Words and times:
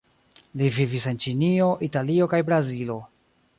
Li 0.61 0.69
vivis 0.77 1.05
en 1.11 1.19
Ĉinio, 1.27 1.69
Italio 1.89 2.31
kaj 2.35 2.43
Brazilo. 2.51 2.99